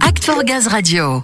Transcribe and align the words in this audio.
Act 0.00 0.24
for 0.24 0.42
Gaz 0.42 0.66
Radio. 0.66 1.22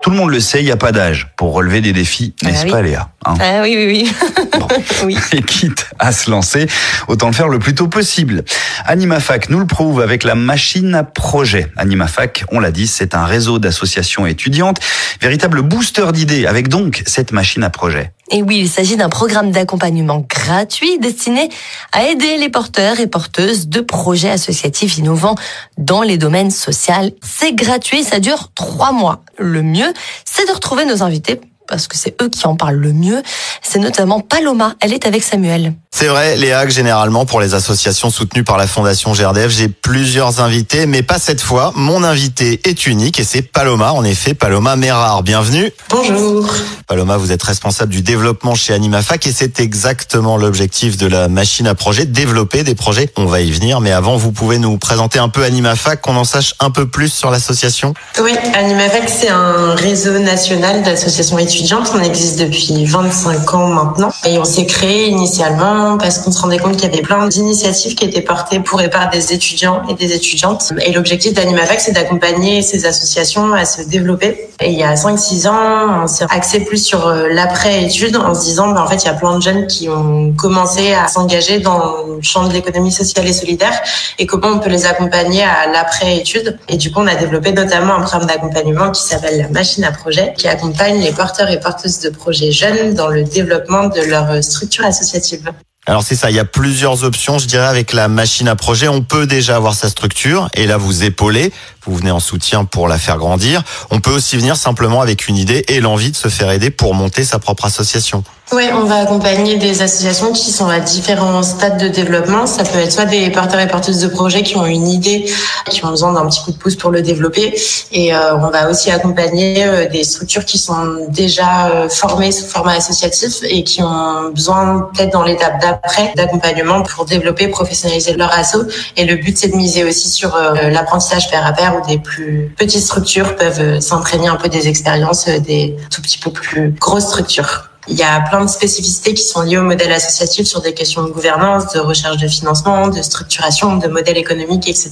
Tout 0.00 0.10
le 0.10 0.16
monde 0.16 0.30
le 0.30 0.38
sait, 0.38 0.60
il 0.60 0.64
n'y 0.64 0.70
a 0.70 0.76
pas 0.76 0.92
d'âge 0.92 1.32
pour 1.36 1.52
relever 1.52 1.80
des 1.80 1.92
défis, 1.92 2.34
n'est-ce 2.44 2.60
Ah 2.60 2.64
oui. 2.64 2.70
pas 2.70 2.82
Léa 2.82 3.08
hein 3.26 3.34
Ah 3.40 3.62
oui, 3.62 3.74
oui, 3.76 3.86
oui. 4.06 4.76
oui. 5.04 5.16
Et 5.32 5.42
quitte 5.42 5.86
à 5.98 6.12
se 6.12 6.30
lancer, 6.30 6.68
autant 7.08 7.26
le 7.26 7.32
faire 7.32 7.48
le 7.48 7.58
plus 7.58 7.74
tôt 7.74 7.88
possible. 7.88 8.44
AnimaFac 8.84 9.50
nous 9.50 9.58
le 9.58 9.66
prouve 9.66 10.00
avec 10.00 10.22
la 10.22 10.36
machine 10.36 10.94
à 10.94 11.02
projet. 11.02 11.66
AnimaFac, 11.76 12.44
on 12.52 12.60
l'a 12.60 12.70
dit, 12.70 12.86
c'est 12.86 13.16
un 13.16 13.24
réseau 13.24 13.58
d'associations 13.58 14.24
étudiantes, 14.26 14.78
véritable 15.20 15.62
booster 15.62 16.12
d'idées, 16.12 16.46
avec 16.46 16.68
donc 16.68 17.02
cette 17.06 17.32
machine 17.32 17.64
à 17.64 17.70
projet. 17.70 18.12
Et 18.30 18.42
oui, 18.42 18.58
il 18.58 18.68
s'agit 18.68 18.96
d'un 18.96 19.08
programme 19.08 19.50
d'accompagnement 19.50 20.24
gratuit 20.28 20.98
destiné 20.98 21.48
à 21.92 22.04
aider 22.08 22.36
les 22.36 22.50
porteurs 22.50 23.00
et 23.00 23.06
porteuses 23.06 23.68
de 23.68 23.80
projets 23.80 24.30
associatifs 24.30 24.98
innovants 24.98 25.34
dans 25.78 26.02
les 26.02 26.18
domaines 26.18 26.50
sociaux. 26.50 26.94
C'est 27.22 27.54
gratuit, 27.54 28.04
ça 28.04 28.20
dure 28.20 28.50
trois 28.54 28.92
mois. 28.92 29.22
Le 29.38 29.62
mieux, 29.62 29.92
c'est 30.24 30.46
de 30.46 30.52
retrouver 30.52 30.84
nos 30.84 31.02
invités 31.02 31.40
parce 31.68 31.86
que 31.86 31.96
c'est 31.96 32.20
eux 32.22 32.28
qui 32.28 32.46
en 32.46 32.56
parlent 32.56 32.76
le 32.76 32.92
mieux. 32.92 33.22
C'est 33.62 33.78
notamment 33.78 34.20
Paloma, 34.20 34.74
elle 34.80 34.92
est 34.92 35.06
avec 35.06 35.22
Samuel. 35.22 35.74
C'est 35.90 36.06
vrai, 36.06 36.36
Léa, 36.36 36.64
que 36.64 36.72
généralement 36.72 37.26
pour 37.26 37.40
les 37.40 37.54
associations 37.54 38.10
soutenues 38.10 38.44
par 38.44 38.56
la 38.56 38.66
Fondation 38.66 39.12
GRDF, 39.12 39.50
j'ai 39.50 39.68
plusieurs 39.68 40.40
invités, 40.40 40.86
mais 40.86 41.02
pas 41.02 41.18
cette 41.18 41.40
fois. 41.40 41.72
Mon 41.74 42.04
invité 42.04 42.60
est 42.64 42.86
unique 42.86 43.18
et 43.18 43.24
c'est 43.24 43.42
Paloma, 43.42 43.92
en 43.92 44.04
effet, 44.04 44.34
Paloma 44.34 44.76
Mérard. 44.76 45.22
Bienvenue. 45.22 45.72
Bonjour. 45.90 46.54
Paloma, 46.86 47.16
vous 47.16 47.32
êtes 47.32 47.42
responsable 47.42 47.92
du 47.92 48.02
développement 48.02 48.54
chez 48.54 48.74
AnimaFac 48.74 49.26
et 49.26 49.32
c'est 49.32 49.60
exactement 49.60 50.36
l'objectif 50.36 50.96
de 50.96 51.06
la 51.06 51.28
machine 51.28 51.66
à 51.66 51.74
projet, 51.74 52.06
développer 52.06 52.62
des 52.62 52.74
projets. 52.74 53.10
On 53.16 53.26
va 53.26 53.40
y 53.40 53.50
venir, 53.50 53.80
mais 53.80 53.92
avant, 53.92 54.16
vous 54.16 54.32
pouvez 54.32 54.58
nous 54.58 54.78
présenter 54.78 55.18
un 55.18 55.28
peu 55.28 55.42
AnimaFac, 55.42 56.00
qu'on 56.00 56.16
en 56.16 56.24
sache 56.24 56.54
un 56.60 56.70
peu 56.70 56.88
plus 56.88 57.12
sur 57.12 57.30
l'association? 57.30 57.94
Oui, 58.22 58.32
AnimaFac, 58.54 59.08
c'est 59.08 59.30
un 59.30 59.74
réseau 59.74 60.18
national 60.18 60.82
d'associations 60.82 61.38
étudiantes. 61.38 61.57
On 61.60 62.00
existe 62.00 62.38
depuis 62.38 62.84
25 62.84 63.54
ans 63.54 63.66
maintenant. 63.66 64.10
Et 64.24 64.38
on 64.38 64.44
s'est 64.44 64.66
créé 64.66 65.08
initialement 65.08 65.98
parce 65.98 66.18
qu'on 66.18 66.30
se 66.30 66.40
rendait 66.40 66.58
compte 66.58 66.76
qu'il 66.76 66.88
y 66.88 66.92
avait 66.92 67.02
plein 67.02 67.26
d'initiatives 67.26 67.96
qui 67.96 68.04
étaient 68.04 68.22
portées 68.22 68.60
pour 68.60 68.80
et 68.80 68.88
par 68.88 69.10
des 69.10 69.32
étudiants 69.32 69.82
et 69.88 69.94
des 69.94 70.14
étudiantes. 70.14 70.72
Et 70.86 70.92
l'objectif 70.92 71.34
d'AnimaFac, 71.34 71.80
c'est 71.80 71.92
d'accompagner 71.92 72.62
ces 72.62 72.86
associations 72.86 73.52
à 73.54 73.64
se 73.64 73.82
développer. 73.82 74.48
Et 74.60 74.70
il 74.70 74.78
y 74.78 74.82
a 74.82 74.94
5-6 74.94 75.48
ans, 75.48 76.02
on 76.04 76.06
s'est 76.06 76.26
axé 76.30 76.60
plus 76.60 76.84
sur 76.84 77.06
euh, 77.06 77.28
l'après-études 77.30 78.16
en 78.16 78.34
se 78.34 78.40
disant, 78.40 78.68
ben, 78.68 78.82
en 78.82 78.86
fait, 78.86 79.04
il 79.04 79.06
y 79.06 79.10
a 79.10 79.14
plein 79.14 79.36
de 79.36 79.42
jeunes 79.42 79.66
qui 79.66 79.88
ont 79.88 80.32
commencé 80.32 80.94
à 80.94 81.06
s'engager 81.06 81.60
dans 81.60 82.04
le 82.06 82.22
champ 82.22 82.46
de 82.46 82.52
l'économie 82.52 82.90
sociale 82.90 83.26
et 83.26 83.32
solidaire 83.32 83.80
et 84.18 84.26
comment 84.26 84.48
on 84.48 84.58
peut 84.58 84.70
les 84.70 84.86
accompagner 84.86 85.42
à 85.42 85.70
l'après-études. 85.72 86.58
Et 86.68 86.76
du 86.76 86.90
coup, 86.90 87.00
on 87.00 87.06
a 87.06 87.14
développé 87.14 87.52
notamment 87.52 87.94
un 87.94 88.00
programme 88.00 88.26
d'accompagnement 88.26 88.90
qui 88.90 89.02
s'appelle 89.02 89.38
la 89.38 89.48
machine 89.48 89.84
à 89.84 89.92
projet, 89.92 90.34
qui 90.36 90.48
accompagne 90.48 91.00
les 91.00 91.12
porteurs 91.12 91.47
et 91.48 91.58
porteuses 91.58 92.00
de 92.00 92.10
projets 92.10 92.52
jeunes 92.52 92.94
dans 92.94 93.08
le 93.08 93.24
développement 93.24 93.88
de 93.88 94.00
leur 94.02 94.42
structure 94.42 94.84
associative. 94.84 95.50
Alors 95.88 96.02
c'est 96.02 96.16
ça, 96.16 96.30
il 96.30 96.36
y 96.36 96.38
a 96.38 96.44
plusieurs 96.44 97.02
options, 97.04 97.38
je 97.38 97.46
dirais, 97.46 97.64
avec 97.66 97.94
la 97.94 98.08
machine 98.08 98.46
à 98.46 98.56
projet. 98.56 98.88
On 98.88 99.00
peut 99.00 99.26
déjà 99.26 99.56
avoir 99.56 99.74
sa 99.74 99.88
structure 99.88 100.50
et 100.52 100.66
là 100.66 100.76
vous 100.76 101.02
épaulez, 101.02 101.50
vous 101.88 101.96
venez 101.96 102.10
en 102.10 102.20
soutien 102.20 102.64
pour 102.64 102.86
la 102.86 102.98
faire 102.98 103.18
grandir. 103.18 103.62
On 103.90 104.00
peut 104.00 104.12
aussi 104.12 104.36
venir 104.36 104.56
simplement 104.56 105.00
avec 105.00 105.28
une 105.28 105.36
idée 105.36 105.64
et 105.68 105.80
l'envie 105.80 106.10
de 106.10 106.16
se 106.16 106.28
faire 106.28 106.50
aider 106.50 106.70
pour 106.70 106.94
monter 106.94 107.24
sa 107.24 107.38
propre 107.38 107.64
association. 107.64 108.22
Oui, 108.50 108.64
on 108.72 108.84
va 108.84 109.00
accompagner 109.00 109.56
des 109.56 109.82
associations 109.82 110.32
qui 110.32 110.50
sont 110.52 110.68
à 110.68 110.80
différents 110.80 111.42
stades 111.42 111.78
de 111.78 111.88
développement. 111.88 112.46
Ça 112.46 112.64
peut 112.64 112.78
être 112.78 112.92
soit 112.92 113.04
des 113.04 113.28
porteurs 113.28 113.60
et 113.60 113.66
porteuses 113.66 114.00
de 114.00 114.08
projets 114.08 114.42
qui 114.42 114.56
ont 114.56 114.64
une 114.64 114.88
idée, 114.88 115.30
qui 115.68 115.84
ont 115.84 115.90
besoin 115.90 116.14
d'un 116.14 116.26
petit 116.26 116.42
coup 116.42 116.52
de 116.52 116.56
pouce 116.56 116.74
pour 116.74 116.90
le 116.90 117.02
développer. 117.02 117.54
Et 117.92 118.14
euh, 118.14 118.38
on 118.38 118.48
va 118.48 118.70
aussi 118.70 118.90
accompagner 118.90 119.64
euh, 119.66 119.86
des 119.86 120.02
structures 120.02 120.46
qui 120.46 120.56
sont 120.56 121.06
déjà 121.10 121.68
euh, 121.68 121.88
formées 121.90 122.32
sous 122.32 122.46
format 122.46 122.72
associatif 122.72 123.40
et 123.42 123.64
qui 123.64 123.82
ont 123.82 124.30
besoin 124.30 124.88
peut-être 124.94 125.12
dans 125.12 125.24
l'étape 125.24 125.60
d'après 125.60 126.14
d'accompagnement 126.16 126.82
pour 126.82 127.04
développer, 127.04 127.48
professionnaliser 127.48 128.14
leur 128.14 128.32
asso. 128.32 128.56
Et 128.96 129.04
le 129.04 129.16
but, 129.16 129.36
c'est 129.36 129.48
de 129.48 129.56
miser 129.56 129.84
aussi 129.84 130.08
sur 130.08 130.34
l'apprentissage 130.70 131.30
pair 131.30 131.46
à 131.46 131.52
pair 131.52 131.76
des 131.86 131.98
plus 131.98 132.52
petites 132.56 132.82
structures 132.82 133.36
peuvent 133.36 133.80
s'imprégner 133.80 134.28
un 134.28 134.36
peu 134.36 134.48
des 134.48 134.68
expériences 134.68 135.28
euh, 135.28 135.38
des 135.38 135.76
tout 135.90 136.02
petits 136.02 136.18
peu 136.18 136.30
plus 136.30 136.70
grosses 136.70 137.06
structures. 137.06 137.67
Il 137.90 137.96
y 137.96 138.02
a 138.02 138.20
plein 138.20 138.44
de 138.44 138.50
spécificités 138.50 139.14
qui 139.14 139.22
sont 139.22 139.40
liées 139.42 139.56
au 139.56 139.62
modèle 139.62 139.90
associatif 139.92 140.46
sur 140.46 140.60
des 140.60 140.74
questions 140.74 141.02
de 141.04 141.10
gouvernance, 141.10 141.72
de 141.72 141.80
recherche 141.80 142.18
de 142.18 142.28
financement, 142.28 142.88
de 142.88 143.00
structuration, 143.00 143.76
de 143.76 143.88
modèle 143.88 144.18
économique, 144.18 144.68
etc. 144.68 144.90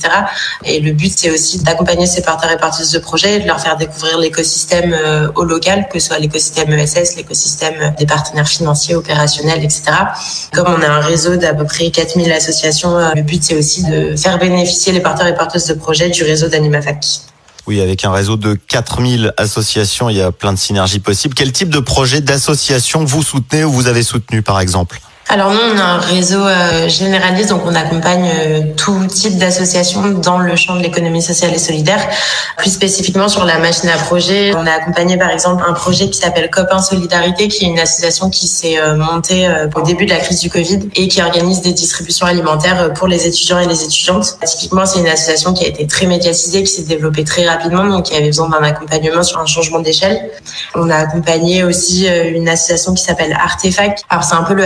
Et 0.65 0.81
le 0.81 0.93
but, 0.93 1.12
c'est 1.15 1.31
aussi 1.31 1.62
d'accompagner 1.62 2.06
ces 2.06 2.23
porteurs 2.23 2.51
et 2.51 2.56
porteuses 2.56 2.93
de 2.93 2.99
projets, 2.99 3.41
de 3.41 3.47
leur 3.47 3.61
faire 3.61 3.77
découvrir 3.77 4.19
l'écosystème 4.19 4.95
euh, 4.95 5.29
au 5.35 5.45
local, 5.45 5.89
que 5.93 5.99
ce 5.99 6.06
soit 6.06 6.19
l'écosystème 6.19 6.73
ESS, 6.73 7.17
l'écosystème 7.17 7.95
des 7.99 8.06
partenaires 8.06 8.49
financiers, 8.49 8.95
opérationnels, 8.95 9.62
etc. 9.62 9.83
Comme 10.55 10.69
on 10.69 10.83
a 10.83 10.89
un 10.89 11.01
réseau 11.01 11.37
d'à 11.37 11.53
peu 11.53 11.65
près 11.65 11.91
4000 11.91 12.33
associations, 12.33 12.97
euh, 12.99 13.11
le 13.15 13.23
but, 13.23 13.45
c'est 13.45 13.56
aussi 13.56 13.85
de 13.85 14.17
faire 14.17 14.39
bénéficier 14.39 14.93
les 14.93 15.01
porteurs 15.01 15.27
et 15.27 15.35
porteuses 15.35 15.67
de 15.67 15.75
projets 15.75 16.09
du 16.09 16.25
réseau 16.25 16.49
d'AnimaFac. 16.49 17.05
Oui, 17.66 17.81
avec 17.81 18.04
un 18.04 18.12
réseau 18.12 18.37
de 18.37 18.54
4000 18.54 19.34
associations, 19.37 20.09
il 20.09 20.16
y 20.16 20.22
a 20.22 20.31
plein 20.31 20.53
de 20.53 20.59
synergies 20.59 21.00
possibles. 21.00 21.34
Quel 21.34 21.50
type 21.50 21.69
de 21.69 21.81
projet 21.81 22.21
d'association 22.21 23.04
vous 23.04 23.22
soutenez 23.22 23.65
ou 23.65 23.72
vous 23.72 23.88
avez 23.88 24.04
soutenu 24.04 24.43
par 24.43 24.60
exemple? 24.60 25.00
Alors 25.28 25.50
nous, 25.50 25.59
on 25.59 25.78
a 25.78 25.82
un 25.82 25.98
réseau 25.98 26.47
euh, 26.47 26.88
généraliste, 26.88 27.48
donc 27.48 27.62
on 27.66 27.75
accompagne 27.75 28.31
euh, 28.32 28.60
tout 28.76 29.06
type 29.06 29.37
d'associations 29.38 30.06
dans 30.10 30.38
le 30.38 30.54
champ 30.54 30.76
de 30.76 30.82
l'économie 30.82 31.20
sociale 31.20 31.53
et 31.53 31.59
solidaire. 31.59 31.98
Plus 32.56 32.70
spécifiquement 32.70 33.28
sur 33.28 33.44
la 33.44 33.59
machine 33.59 33.88
à 33.88 33.97
projet, 33.98 34.54
on 34.54 34.66
a 34.66 34.70
accompagné 34.70 35.19
par 35.19 35.31
exemple 35.31 35.64
un 35.66 35.72
projet 35.72 36.09
qui 36.10 36.19
s'appelle 36.19 36.48
Copain 36.48 36.78
Solidarité, 36.78 37.48
qui 37.48 37.64
est 37.64 37.69
une 37.69 37.78
association 37.78 38.31
qui 38.31 38.47
s'est 38.47 38.78
euh, 38.78 38.97
montée 38.97 39.47
euh, 39.48 39.69
au 39.75 39.82
début 39.82 40.06
de 40.06 40.10
la 40.10 40.20
crise 40.20 40.41
du 40.41 40.48
Covid 40.48 40.88
et 40.94 41.09
qui 41.09 41.20
organise 41.20 41.60
des 41.60 41.72
distributions 41.72 42.26
alimentaires 42.26 42.81
euh, 42.81 42.88
pour 42.91 43.08
les 43.08 43.26
étudiants 43.26 43.58
et 43.58 43.66
les 43.66 43.82
étudiantes. 43.82 44.38
Typiquement, 44.44 44.87
c'est 44.87 45.00
une 45.00 45.08
association 45.08 45.53
qui 45.53 45.64
a 45.64 45.69
été 45.69 45.87
très 45.88 46.06
médiatisée, 46.06 46.62
qui 46.62 46.72
s'est 46.72 46.82
développée 46.82 47.25
très 47.25 47.47
rapidement, 47.47 47.84
donc 47.84 48.04
qui 48.04 48.14
avait 48.14 48.26
besoin 48.26 48.48
d'un 48.48 48.62
accompagnement 48.62 49.25
sur 49.25 49.41
un 49.41 49.47
changement 49.47 49.81
d'échelle. 49.81 50.31
On 50.75 50.88
a 50.88 50.97
accompagné 50.97 51.64
aussi 51.64 52.08
euh, 52.08 52.31
une 52.32 52.48
association 52.48 52.94
qui 52.94 53.03
s'appelle 53.03 53.32
Artefact. 53.32 54.04
Alors 54.08 54.25
c'est 54.25 54.37
un 54.37 54.44
peu 54.44 54.54
le 54.54 54.64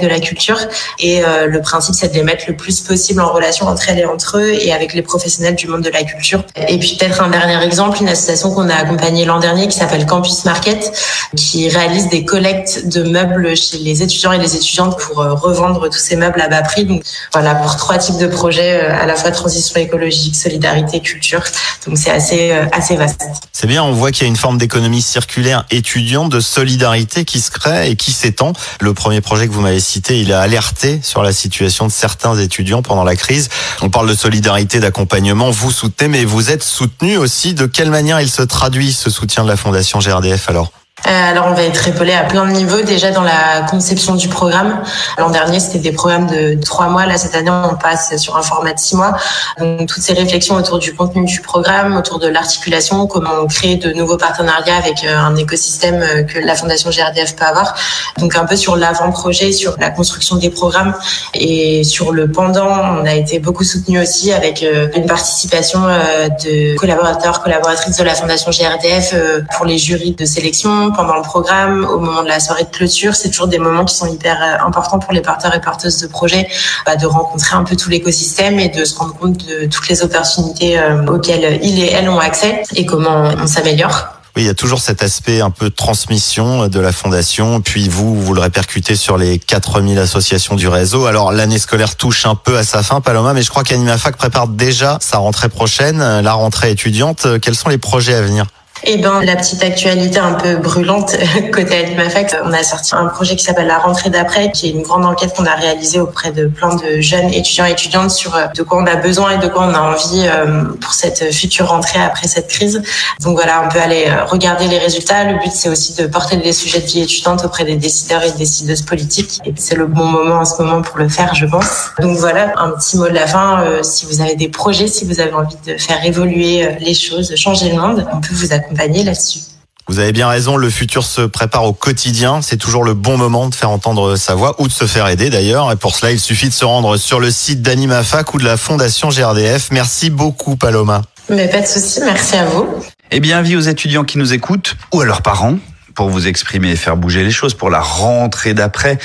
De 0.00 0.06
la 0.06 0.20
culture 0.20 0.58
et 0.98 1.24
euh, 1.24 1.46
le 1.46 1.60
principe 1.60 1.94
c'est 1.94 2.08
de 2.08 2.14
les 2.14 2.22
mettre 2.22 2.44
le 2.48 2.54
plus 2.54 2.80
possible 2.80 3.20
en 3.20 3.32
relation 3.32 3.66
entre 3.66 3.88
elles 3.88 4.00
et 4.00 4.04
entre 4.04 4.38
eux 4.38 4.52
et 4.52 4.72
avec 4.72 4.92
les 4.94 5.02
professionnels 5.02 5.54
du 5.54 5.68
monde 5.68 5.82
de 5.82 5.90
la 5.90 6.02
culture. 6.02 6.44
Et 6.68 6.78
puis 6.78 6.96
peut-être 6.98 7.22
un 7.22 7.28
dernier 7.28 7.62
exemple, 7.64 7.98
une 8.00 8.08
association 8.08 8.52
qu'on 8.52 8.68
a 8.68 8.74
accompagnée 8.74 9.24
l'an 9.24 9.38
dernier 9.38 9.68
qui 9.68 9.76
s'appelle 9.76 10.04
Campus 10.04 10.44
Market 10.44 10.92
qui 11.34 11.68
réalise 11.68 12.08
des 12.08 12.24
collectes 12.24 12.88
de 12.88 13.02
meubles 13.04 13.56
chez 13.56 13.78
les 13.78 14.02
étudiants 14.02 14.32
et 14.32 14.38
les 14.38 14.54
étudiantes 14.54 14.98
pour 14.98 15.20
euh, 15.20 15.34
revendre 15.34 15.88
tous 15.88 15.98
ces 15.98 16.16
meubles 16.16 16.40
à 16.40 16.48
bas 16.48 16.62
prix. 16.62 16.84
Donc 16.84 17.02
voilà 17.32 17.54
pour 17.54 17.76
trois 17.76 17.98
types 17.98 18.18
de 18.18 18.26
projets 18.26 18.82
euh, 18.82 19.02
à 19.02 19.06
la 19.06 19.14
fois 19.14 19.30
transition 19.30 19.80
écologique, 19.80 20.36
solidarité, 20.36 21.00
culture. 21.00 21.42
Donc 21.86 21.96
c'est 21.96 22.10
assez 22.10 22.50
assez 22.72 22.96
vaste. 22.96 23.22
C'est 23.58 23.66
bien, 23.66 23.82
on 23.82 23.92
voit 23.92 24.12
qu'il 24.12 24.24
y 24.24 24.26
a 24.26 24.28
une 24.28 24.36
forme 24.36 24.58
d'économie 24.58 25.00
circulaire 25.00 25.64
étudiante, 25.70 26.30
de 26.30 26.40
solidarité 26.40 27.24
qui 27.24 27.40
se 27.40 27.50
crée 27.50 27.90
et 27.90 27.96
qui 27.96 28.12
s'étend. 28.12 28.52
Le 28.80 28.92
premier 28.92 29.22
projet 29.22 29.48
que 29.48 29.52
vous 29.54 29.62
m'avez 29.62 29.80
cité, 29.80 30.20
il 30.20 30.30
a 30.34 30.42
alerté 30.42 31.00
sur 31.02 31.22
la 31.22 31.32
situation 31.32 31.86
de 31.86 31.90
certains 31.90 32.36
étudiants 32.36 32.82
pendant 32.82 33.02
la 33.02 33.16
crise. 33.16 33.48
On 33.80 33.88
parle 33.88 34.10
de 34.10 34.14
solidarité, 34.14 34.78
d'accompagnement, 34.78 35.50
vous 35.50 35.70
soutenez, 35.70 36.08
mais 36.08 36.26
vous 36.26 36.50
êtes 36.50 36.62
soutenu 36.62 37.16
aussi. 37.16 37.54
De 37.54 37.64
quelle 37.64 37.88
manière 37.88 38.20
il 38.20 38.28
se 38.28 38.42
traduit 38.42 38.92
ce 38.92 39.08
soutien 39.08 39.42
de 39.42 39.48
la 39.48 39.56
Fondation 39.56 40.00
GRDF 40.00 40.50
alors? 40.50 40.70
Alors 41.06 41.46
on 41.48 41.54
va 41.54 41.62
être 41.62 41.88
épaulé 41.88 42.12
à 42.12 42.24
plein 42.24 42.46
de 42.46 42.52
niveaux 42.52 42.82
déjà 42.82 43.10
dans 43.10 43.22
la 43.22 43.62
conception 43.68 44.14
du 44.14 44.28
programme. 44.28 44.82
L'an 45.18 45.30
dernier 45.30 45.60
c'était 45.60 45.78
des 45.78 45.92
programmes 45.92 46.26
de 46.26 46.58
trois 46.62 46.88
mois, 46.88 47.06
là 47.06 47.16
cette 47.16 47.34
année 47.34 47.50
on 47.50 47.76
passe 47.76 48.16
sur 48.16 48.36
un 48.36 48.42
format 48.42 48.72
de 48.72 48.78
six 48.78 48.96
mois. 48.96 49.16
Donc 49.58 49.86
toutes 49.86 50.02
ces 50.02 50.12
réflexions 50.12 50.56
autour 50.56 50.78
du 50.78 50.94
contenu 50.94 51.24
du 51.24 51.40
programme, 51.40 51.96
autour 51.96 52.18
de 52.18 52.28
l'articulation, 52.28 53.06
comment 53.06 53.30
on 53.42 53.46
crée 53.46 53.76
de 53.76 53.92
nouveaux 53.92 54.16
partenariats 54.16 54.76
avec 54.76 55.04
euh, 55.04 55.16
un 55.16 55.36
écosystème 55.36 56.02
euh, 56.02 56.22
que 56.22 56.38
la 56.38 56.54
Fondation 56.54 56.90
GRDF 56.90 57.36
peut 57.36 57.44
avoir. 57.44 57.74
Donc 58.18 58.36
un 58.36 58.44
peu 58.44 58.56
sur 58.56 58.76
l'avant-projet, 58.76 59.52
sur 59.52 59.76
la 59.78 59.90
construction 59.90 60.36
des 60.36 60.50
programmes 60.50 60.94
et 61.34 61.84
sur 61.84 62.12
le 62.12 62.30
pendant, 62.30 63.00
on 63.00 63.04
a 63.04 63.14
été 63.14 63.38
beaucoup 63.38 63.64
soutenu 63.64 64.00
aussi 64.00 64.32
avec 64.32 64.62
euh, 64.62 64.88
une 64.96 65.06
participation 65.06 65.80
euh, 65.84 66.28
de 66.44 66.76
collaborateurs, 66.76 67.42
collaboratrices 67.42 67.96
de 67.96 68.04
la 68.04 68.14
Fondation 68.14 68.50
GRDF 68.50 69.12
euh, 69.14 69.40
pour 69.56 69.66
les 69.66 69.78
jurys 69.78 70.12
de 70.12 70.24
sélection 70.24 70.92
pendant 70.96 71.16
le 71.16 71.22
programme, 71.22 71.84
au 71.84 71.98
moment 71.98 72.22
de 72.22 72.28
la 72.28 72.40
soirée 72.40 72.64
de 72.64 72.70
clôture. 72.70 73.14
C'est 73.14 73.28
toujours 73.28 73.46
des 73.46 73.58
moments 73.58 73.84
qui 73.84 73.94
sont 73.94 74.06
hyper 74.06 74.42
euh, 74.42 74.66
importants 74.66 74.98
pour 74.98 75.12
les 75.12 75.20
porteurs 75.20 75.54
et 75.54 75.60
porteuses 75.60 76.00
de 76.00 76.06
projets, 76.06 76.48
bah, 76.84 76.96
de 76.96 77.06
rencontrer 77.06 77.54
un 77.54 77.64
peu 77.64 77.76
tout 77.76 77.90
l'écosystème 77.90 78.58
et 78.58 78.68
de 78.68 78.84
se 78.84 78.96
rendre 78.96 79.14
compte 79.14 79.46
de 79.46 79.66
toutes 79.66 79.88
les 79.88 80.02
opportunités 80.02 80.78
euh, 80.78 81.06
auxquelles 81.06 81.60
ils 81.62 81.84
et 81.84 81.92
elles 81.92 82.08
ont 82.08 82.18
accès 82.18 82.62
et 82.74 82.86
comment 82.86 83.30
on 83.40 83.46
s'améliore. 83.46 84.06
Oui, 84.34 84.42
il 84.42 84.46
y 84.46 84.50
a 84.50 84.54
toujours 84.54 84.80
cet 84.80 85.02
aspect 85.02 85.40
un 85.40 85.50
peu 85.50 85.70
de 85.70 85.74
transmission 85.74 86.68
de 86.68 86.80
la 86.80 86.92
fondation. 86.92 87.62
Puis 87.62 87.88
vous, 87.88 88.20
vous 88.20 88.34
le 88.34 88.40
répercutez 88.40 88.94
sur 88.94 89.16
les 89.16 89.38
4000 89.38 89.98
associations 89.98 90.56
du 90.56 90.68
réseau. 90.68 91.06
Alors 91.06 91.32
l'année 91.32 91.58
scolaire 91.58 91.96
touche 91.96 92.26
un 92.26 92.34
peu 92.34 92.58
à 92.58 92.64
sa 92.64 92.82
fin, 92.82 93.00
Paloma, 93.00 93.32
mais 93.32 93.40
je 93.40 93.48
crois 93.48 93.64
qu'AnimaFac 93.64 94.16
prépare 94.16 94.48
déjà 94.48 94.98
sa 95.00 95.18
rentrée 95.18 95.48
prochaine, 95.48 96.20
la 96.20 96.32
rentrée 96.34 96.70
étudiante. 96.70 97.26
Quels 97.40 97.54
sont 97.54 97.70
les 97.70 97.78
projets 97.78 98.14
à 98.14 98.20
venir? 98.20 98.44
Eh 98.88 98.98
ben, 98.98 99.20
la 99.22 99.34
petite 99.34 99.64
actualité 99.64 100.18
un 100.18 100.34
peu 100.34 100.56
brûlante 100.56 101.16
côté 101.52 101.76
Alimafac, 101.76 102.36
on 102.44 102.52
a 102.52 102.62
sorti 102.62 102.94
un 102.94 103.06
projet 103.06 103.34
qui 103.34 103.42
s'appelle 103.42 103.66
La 103.66 103.78
rentrée 103.78 104.10
d'après, 104.10 104.52
qui 104.52 104.68
est 104.68 104.70
une 104.70 104.82
grande 104.82 105.04
enquête 105.04 105.34
qu'on 105.34 105.44
a 105.44 105.56
réalisée 105.56 105.98
auprès 105.98 106.30
de 106.30 106.46
plein 106.46 106.72
de 106.76 107.00
jeunes 107.00 107.32
étudiants 107.34 107.66
et 107.66 107.72
étudiantes 107.72 108.12
sur 108.12 108.36
euh, 108.36 108.46
de 108.54 108.62
quoi 108.62 108.78
on 108.78 108.86
a 108.86 108.94
besoin 108.94 109.32
et 109.32 109.38
de 109.38 109.48
quoi 109.48 109.64
on 109.64 109.74
a 109.74 109.80
envie 109.80 110.26
euh, 110.28 110.62
pour 110.80 110.94
cette 110.94 111.34
future 111.34 111.68
rentrée 111.68 111.98
après 111.98 112.28
cette 112.28 112.46
crise. 112.46 112.80
Donc 113.22 113.34
voilà, 113.34 113.64
on 113.66 113.68
peut 113.68 113.80
aller 113.80 114.04
euh, 114.06 114.24
regarder 114.24 114.68
les 114.68 114.78
résultats. 114.78 115.24
Le 115.24 115.34
but, 115.34 115.52
c'est 115.52 115.68
aussi 115.68 115.94
de 115.94 116.06
porter 116.06 116.36
les 116.36 116.52
sujets 116.52 116.80
de 116.80 116.86
vie 116.86 117.00
étudiante 117.00 117.44
auprès 117.44 117.64
des 117.64 117.76
décideurs 117.76 118.22
et 118.22 118.30
décideuses 118.30 118.82
politiques. 118.82 119.40
Et 119.44 119.52
c'est 119.56 119.74
le 119.74 119.86
bon 119.86 120.04
moment 120.04 120.36
en 120.36 120.44
ce 120.44 120.62
moment 120.62 120.82
pour 120.82 120.98
le 120.98 121.08
faire, 121.08 121.34
je 121.34 121.46
pense. 121.46 121.90
Donc 121.98 122.16
voilà, 122.18 122.52
un 122.56 122.70
petit 122.70 122.96
mot 122.96 123.08
de 123.08 123.14
la 123.14 123.26
fin. 123.26 123.64
si 123.82 124.06
vous 124.06 124.20
avez 124.20 124.36
des 124.36 124.48
projets, 124.48 124.86
si 124.86 125.04
vous 125.04 125.20
avez 125.20 125.32
envie 125.32 125.56
de 125.66 125.76
faire 125.76 126.04
évoluer 126.04 126.68
les 126.78 126.94
choses, 126.94 127.34
changer 127.34 127.70
le 127.70 127.80
monde, 127.80 128.06
on 128.12 128.20
peut 128.20 128.32
vous 128.32 128.52
accompagner 128.52 128.75
là-dessus. 128.76 129.40
Vous 129.88 130.00
avez 130.00 130.10
bien 130.10 130.26
raison, 130.26 130.56
le 130.56 130.68
futur 130.68 131.04
se 131.04 131.20
prépare 131.20 131.62
au 131.62 131.72
quotidien. 131.72 132.42
C'est 132.42 132.56
toujours 132.56 132.82
le 132.82 132.94
bon 132.94 133.16
moment 133.16 133.48
de 133.48 133.54
faire 133.54 133.70
entendre 133.70 134.16
sa 134.16 134.34
voix 134.34 134.60
ou 134.60 134.66
de 134.66 134.72
se 134.72 134.84
faire 134.84 135.06
aider 135.06 135.30
d'ailleurs. 135.30 135.70
Et 135.70 135.76
pour 135.76 135.94
cela, 135.94 136.10
il 136.10 136.18
suffit 136.18 136.48
de 136.48 136.54
se 136.54 136.64
rendre 136.64 136.96
sur 136.96 137.20
le 137.20 137.30
site 137.30 137.62
d'AnimaFac 137.62 138.34
ou 138.34 138.38
de 138.38 138.44
la 138.44 138.56
Fondation 138.56 139.10
GRDF. 139.10 139.70
Merci 139.70 140.10
beaucoup, 140.10 140.56
Paloma. 140.56 141.02
Mais 141.28 141.48
pas 141.48 141.60
de 141.60 141.66
souci, 141.66 142.00
merci 142.04 142.36
à 142.36 142.46
vous. 142.46 142.66
Eh 143.12 143.20
bien, 143.20 143.42
vie 143.42 143.54
aux 143.54 143.60
étudiants 143.60 144.02
qui 144.02 144.18
nous 144.18 144.32
écoutent 144.32 144.74
ou 144.92 145.02
à 145.02 145.04
leurs 145.04 145.22
parents 145.22 145.56
pour 145.94 146.10
vous 146.10 146.26
exprimer 146.26 146.70
et 146.70 146.76
faire 146.76 146.96
bouger 146.96 147.22
les 147.22 147.30
choses 147.30 147.54
pour 147.54 147.70
la 147.70 147.80
rentrée 147.80 148.54
d'après, 148.54 148.98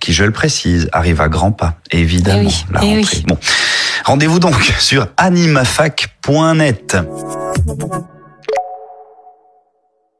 qui, 0.00 0.12
je 0.12 0.24
le 0.24 0.32
précise, 0.32 0.88
arrive 0.92 1.20
à 1.20 1.28
grands 1.28 1.52
pas, 1.52 1.74
évidemment. 1.90 2.48
Eh 2.48 2.72
la 2.72 2.80
eh 2.84 2.96
rentrée. 2.96 3.22
Bon. 3.26 3.38
Rendez-vous 4.04 4.38
donc 4.38 4.54
sur 4.78 5.08
animafac.net. 5.16 6.96